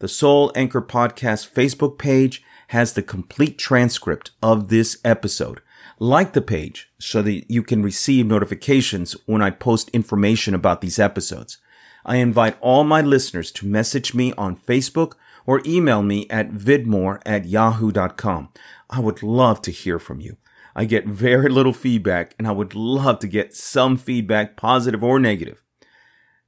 The 0.00 0.08
Soul 0.08 0.52
Anchor 0.54 0.82
Podcast 0.82 1.50
Facebook 1.50 1.96
page 1.96 2.42
has 2.68 2.92
the 2.92 3.02
complete 3.02 3.56
transcript 3.56 4.32
of 4.42 4.68
this 4.68 4.98
episode. 5.02 5.62
Like 5.98 6.34
the 6.34 6.42
page 6.42 6.90
so 6.98 7.22
that 7.22 7.50
you 7.50 7.62
can 7.62 7.82
receive 7.82 8.26
notifications 8.26 9.12
when 9.24 9.40
I 9.40 9.48
post 9.48 9.88
information 9.94 10.54
about 10.54 10.82
these 10.82 10.98
episodes. 10.98 11.56
I 12.04 12.16
invite 12.16 12.58
all 12.60 12.84
my 12.84 13.00
listeners 13.00 13.50
to 13.52 13.66
message 13.66 14.12
me 14.12 14.34
on 14.36 14.58
Facebook 14.58 15.14
or 15.46 15.62
email 15.64 16.02
me 16.02 16.26
at 16.28 16.50
vidmore 16.50 17.22
at 17.24 17.46
yahoo.com. 17.46 18.50
I 18.90 19.00
would 19.00 19.22
love 19.22 19.62
to 19.62 19.70
hear 19.70 19.98
from 19.98 20.20
you. 20.20 20.36
I 20.78 20.84
get 20.84 21.08
very 21.08 21.48
little 21.48 21.72
feedback 21.72 22.36
and 22.38 22.46
I 22.46 22.52
would 22.52 22.76
love 22.76 23.18
to 23.18 23.26
get 23.26 23.52
some 23.52 23.96
feedback, 23.96 24.56
positive 24.56 25.02
or 25.02 25.18
negative. 25.18 25.60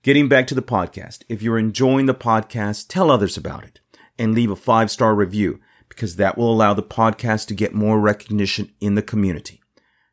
Getting 0.04 0.28
back 0.28 0.46
to 0.46 0.54
the 0.54 0.62
podcast, 0.62 1.24
if 1.28 1.42
you're 1.42 1.58
enjoying 1.58 2.06
the 2.06 2.14
podcast, 2.14 2.86
tell 2.88 3.10
others 3.10 3.36
about 3.36 3.64
it 3.64 3.80
and 4.20 4.32
leave 4.32 4.52
a 4.52 4.54
five 4.54 4.88
star 4.88 5.16
review 5.16 5.58
because 5.88 6.14
that 6.14 6.38
will 6.38 6.52
allow 6.52 6.74
the 6.74 6.80
podcast 6.80 7.48
to 7.48 7.54
get 7.54 7.74
more 7.74 7.98
recognition 7.98 8.72
in 8.80 8.94
the 8.94 9.02
community. 9.02 9.60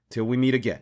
Till 0.09 0.23
we 0.23 0.35
meet 0.35 0.55
again. 0.55 0.81